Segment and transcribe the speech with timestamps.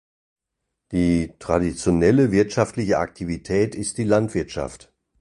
[0.91, 4.91] Die traditionelle wirtschaftliche Aktivität ist die Landwirtschaft.